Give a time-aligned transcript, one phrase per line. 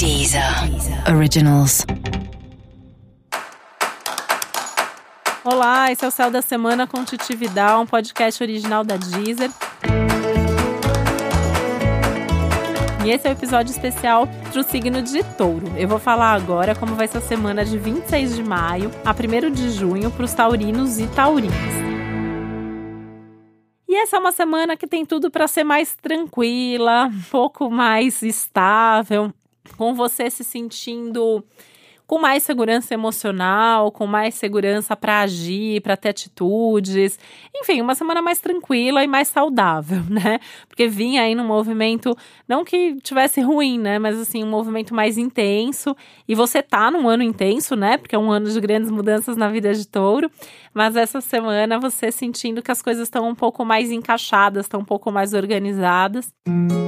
[0.00, 0.42] Deezer
[1.14, 1.84] Originals.
[5.44, 9.50] Olá, esse é o Céu da Semana com Titi Vidal, um podcast original da Deezer.
[13.04, 15.70] E esse é o episódio especial para o signo de touro.
[15.76, 19.50] Eu vou falar agora como vai ser a semana de 26 de maio a 1
[19.50, 21.54] de junho para os taurinos e taurinas.
[23.86, 28.22] E essa é uma semana que tem tudo para ser mais tranquila, um pouco mais
[28.22, 29.30] estável,
[29.76, 31.44] com você se sentindo
[32.10, 37.16] com mais segurança emocional, com mais segurança para agir, para ter atitudes.
[37.54, 40.40] Enfim, uma semana mais tranquila e mais saudável, né?
[40.66, 42.16] Porque vinha aí num movimento,
[42.48, 44.00] não que tivesse ruim, né?
[44.00, 45.94] Mas assim, um movimento mais intenso.
[46.26, 47.96] E você tá num ano intenso, né?
[47.96, 50.28] Porque é um ano de grandes mudanças na vida de touro.
[50.74, 54.84] Mas essa semana você sentindo que as coisas estão um pouco mais encaixadas, estão um
[54.84, 56.34] pouco mais organizadas.
[56.48, 56.79] Música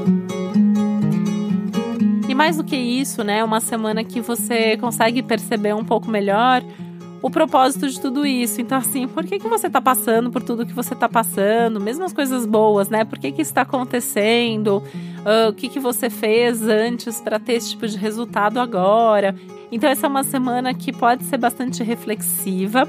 [2.43, 6.61] mais do que isso, né, uma semana que você consegue perceber um pouco melhor
[7.23, 8.61] o propósito de tudo isso.
[8.61, 11.81] Então, assim, por que, que você está passando por tudo que você está passando?
[11.81, 13.05] Mesmo as coisas boas, né?
[13.05, 14.79] Por que, que isso está acontecendo?
[14.79, 19.37] Uh, o que, que você fez antes para ter esse tipo de resultado agora?
[19.71, 22.89] Então, essa é uma semana que pode ser bastante reflexiva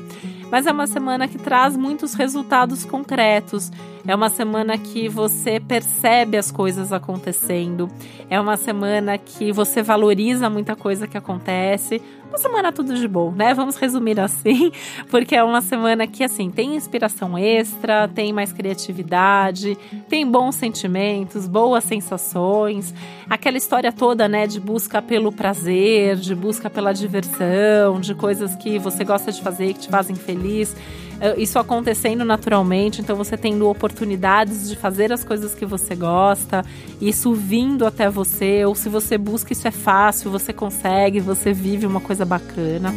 [0.54, 3.72] mas é uma semana que traz muitos resultados concretos.
[4.06, 7.90] É uma semana que você percebe as coisas acontecendo.
[8.30, 12.00] É uma semana que você valoriza muita coisa que acontece.
[12.28, 13.54] Uma semana tudo de bom, né?
[13.54, 14.72] Vamos resumir assim,
[15.10, 19.78] porque é uma semana que assim tem inspiração extra, tem mais criatividade,
[20.10, 22.92] tem bons sentimentos, boas sensações,
[23.30, 28.80] aquela história toda, né, de busca pelo prazer, de busca pela diversão, de coisas que
[28.80, 30.76] você gosta de fazer que te fazem feliz feliz.
[31.22, 36.66] Eh, isso acontecendo naturalmente, então você tendo oportunidades de fazer as coisas que você gosta,
[37.00, 41.86] isso vindo até você, ou se você busca, isso é fácil, você consegue, você vive
[41.86, 42.94] uma coisa bacana.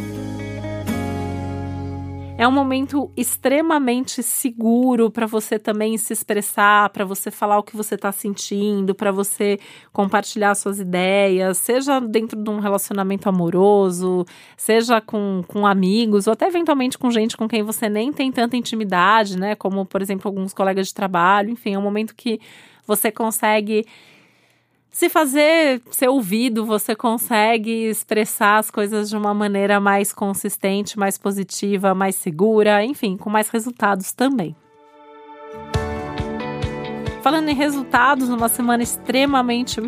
[2.39, 7.75] É um momento extremamente seguro para você também se expressar, para você falar o que
[7.75, 9.59] você está sentindo, para você
[9.91, 14.23] compartilhar suas ideias, seja dentro de um relacionamento amoroso,
[14.55, 18.55] seja com, com amigos, ou até eventualmente com gente com quem você nem tem tanta
[18.55, 19.55] intimidade, né?
[19.55, 21.49] Como, por exemplo, alguns colegas de trabalho.
[21.49, 22.39] Enfim, é um momento que
[22.85, 23.83] você consegue
[24.91, 31.17] se fazer ser ouvido, você consegue expressar as coisas de uma maneira mais consistente, mais
[31.17, 34.55] positiva, mais segura, enfim, com mais resultados também.
[37.21, 39.81] Falando em resultados, numa semana extremamente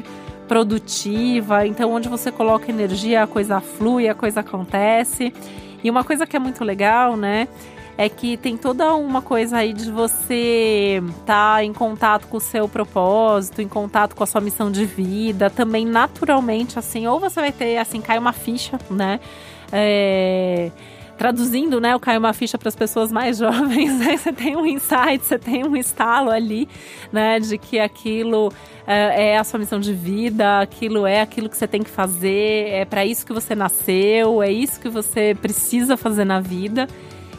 [0.47, 5.33] produtiva, então onde você coloca energia, a coisa flui, a coisa acontece.
[5.83, 7.47] E uma coisa que é muito legal, né?
[7.99, 12.39] É que tem toda uma coisa aí de você estar tá em contato com o
[12.39, 17.41] seu propósito, em contato com a sua missão de vida, também naturalmente, assim, ou você
[17.41, 19.19] vai ter, assim, cai uma ficha, né?
[19.69, 20.71] É
[21.17, 24.65] traduzindo, né, o cai uma ficha para as pessoas mais jovens, né, você tem um
[24.65, 26.69] insight, você tem um estalo ali,
[27.11, 28.53] né, de que aquilo
[28.87, 32.69] é, é, a sua missão de vida, aquilo é aquilo que você tem que fazer,
[32.69, 36.87] é para isso que você nasceu, é isso que você precisa fazer na vida.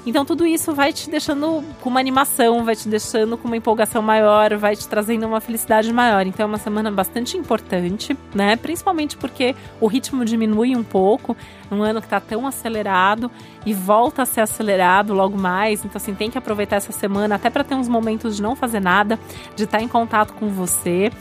[0.07, 4.01] Então tudo isso vai te deixando com uma animação, vai te deixando com uma empolgação
[4.01, 6.27] maior, vai te trazendo uma felicidade maior.
[6.27, 8.57] Então é uma semana bastante importante, né?
[8.57, 11.37] Principalmente porque o ritmo diminui um pouco,
[11.71, 13.31] um ano que está tão acelerado
[13.67, 15.85] e volta a ser acelerado logo mais.
[15.85, 18.81] Então assim, tem que aproveitar essa semana até para ter uns momentos de não fazer
[18.81, 19.19] nada,
[19.55, 21.13] de estar tá em contato com você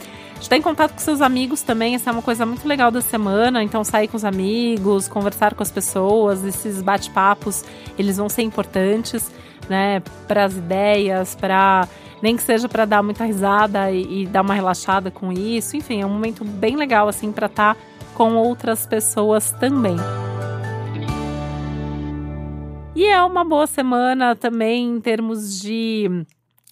[0.42, 3.62] estar em contato com seus amigos também, essa é uma coisa muito legal da semana.
[3.62, 7.64] Então, sair com os amigos, conversar com as pessoas, esses bate-papos,
[7.98, 9.30] eles vão ser importantes,
[9.68, 11.86] né, para as ideias, para
[12.22, 15.76] nem que seja para dar muita risada e, e, dar uma relaxada com isso.
[15.76, 17.80] Enfim, é um momento bem legal assim para estar tá
[18.14, 19.96] com outras pessoas também.
[22.94, 26.26] E é uma boa semana também em termos de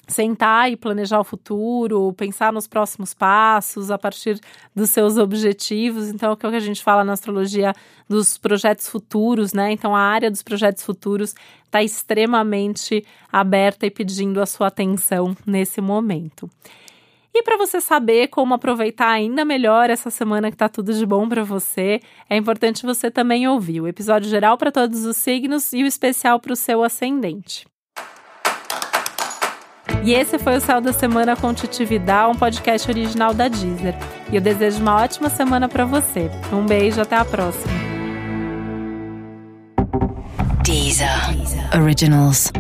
[0.09, 4.41] sentar e planejar o futuro, pensar nos próximos passos a partir
[4.75, 6.09] dos seus objetivos.
[6.09, 7.75] Então, é o que a gente fala na astrologia
[8.09, 9.71] dos projetos futuros, né?
[9.71, 11.35] Então, a área dos projetos futuros
[11.65, 16.50] está extremamente aberta e pedindo a sua atenção nesse momento.
[17.35, 21.29] E para você saber como aproveitar ainda melhor essa semana que está tudo de bom
[21.29, 25.85] para você, é importante você também ouvir o episódio geral para todos os signos e
[25.85, 27.65] o especial para o seu ascendente.
[30.05, 33.94] E esse foi o Céu da Semana com Titi Vidal, um podcast original da Deezer.
[34.31, 36.31] E eu desejo uma ótima semana para você.
[36.52, 37.73] Um beijo, até a próxima.
[40.62, 41.82] Deezer, Deezer.
[41.82, 42.52] Originals.